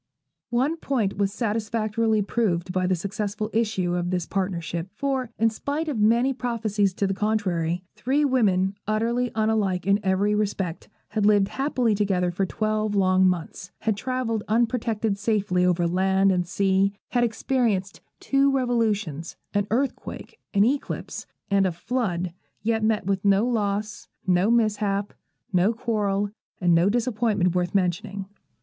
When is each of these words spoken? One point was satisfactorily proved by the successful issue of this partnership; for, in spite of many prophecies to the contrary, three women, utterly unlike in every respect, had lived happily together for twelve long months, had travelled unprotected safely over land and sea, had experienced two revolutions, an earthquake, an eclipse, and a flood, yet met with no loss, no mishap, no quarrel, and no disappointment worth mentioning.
One 0.49 0.77
point 0.77 1.19
was 1.19 1.31
satisfactorily 1.31 2.23
proved 2.23 2.71
by 2.73 2.87
the 2.87 2.95
successful 2.95 3.51
issue 3.53 3.93
of 3.93 4.09
this 4.09 4.25
partnership; 4.25 4.87
for, 4.95 5.29
in 5.37 5.51
spite 5.51 5.87
of 5.87 5.99
many 5.99 6.33
prophecies 6.33 6.95
to 6.95 7.05
the 7.05 7.13
contrary, 7.13 7.83
three 7.93 8.25
women, 8.25 8.73
utterly 8.87 9.29
unlike 9.35 9.85
in 9.85 9.99
every 10.01 10.33
respect, 10.33 10.89
had 11.09 11.27
lived 11.27 11.49
happily 11.49 11.93
together 11.93 12.31
for 12.31 12.47
twelve 12.47 12.95
long 12.95 13.27
months, 13.29 13.69
had 13.81 13.95
travelled 13.95 14.43
unprotected 14.47 15.19
safely 15.19 15.63
over 15.63 15.85
land 15.85 16.31
and 16.31 16.47
sea, 16.47 16.93
had 17.09 17.23
experienced 17.23 18.01
two 18.19 18.49
revolutions, 18.51 19.37
an 19.53 19.67
earthquake, 19.69 20.39
an 20.55 20.63
eclipse, 20.63 21.27
and 21.51 21.67
a 21.67 21.71
flood, 21.71 22.33
yet 22.63 22.83
met 22.83 23.05
with 23.05 23.23
no 23.23 23.45
loss, 23.45 24.07
no 24.25 24.49
mishap, 24.49 25.13
no 25.53 25.71
quarrel, 25.73 26.31
and 26.59 26.73
no 26.73 26.89
disappointment 26.89 27.53
worth 27.53 27.75
mentioning. 27.75 28.25